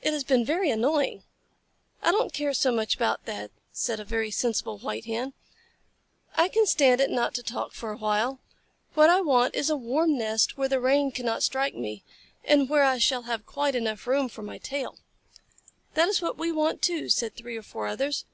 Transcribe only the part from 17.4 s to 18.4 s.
or four others.